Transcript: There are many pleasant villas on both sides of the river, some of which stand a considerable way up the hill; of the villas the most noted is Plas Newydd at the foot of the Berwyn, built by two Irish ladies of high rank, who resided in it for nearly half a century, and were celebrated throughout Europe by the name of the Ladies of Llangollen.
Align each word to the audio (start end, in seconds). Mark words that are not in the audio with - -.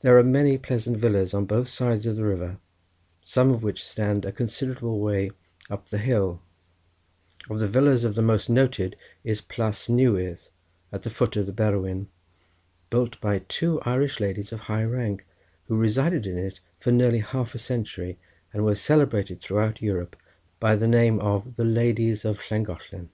There 0.00 0.18
are 0.18 0.22
many 0.22 0.58
pleasant 0.58 0.98
villas 0.98 1.32
on 1.32 1.46
both 1.46 1.68
sides 1.68 2.04
of 2.04 2.16
the 2.16 2.26
river, 2.26 2.58
some 3.24 3.50
of 3.50 3.62
which 3.62 3.82
stand 3.88 4.26
a 4.26 4.30
considerable 4.30 5.00
way 5.00 5.30
up 5.70 5.88
the 5.88 5.96
hill; 5.96 6.42
of 7.48 7.60
the 7.60 7.66
villas 7.66 8.02
the 8.02 8.20
most 8.20 8.50
noted 8.50 8.96
is 9.24 9.40
Plas 9.40 9.88
Newydd 9.88 10.48
at 10.92 11.04
the 11.04 11.08
foot 11.08 11.38
of 11.38 11.46
the 11.46 11.54
Berwyn, 11.54 12.08
built 12.90 13.18
by 13.22 13.38
two 13.48 13.80
Irish 13.86 14.20
ladies 14.20 14.52
of 14.52 14.60
high 14.60 14.84
rank, 14.84 15.24
who 15.68 15.76
resided 15.78 16.26
in 16.26 16.36
it 16.36 16.60
for 16.78 16.92
nearly 16.92 17.20
half 17.20 17.54
a 17.54 17.58
century, 17.58 18.18
and 18.52 18.62
were 18.62 18.74
celebrated 18.74 19.40
throughout 19.40 19.80
Europe 19.80 20.16
by 20.60 20.76
the 20.76 20.86
name 20.86 21.18
of 21.20 21.56
the 21.56 21.64
Ladies 21.64 22.26
of 22.26 22.38
Llangollen. 22.50 23.08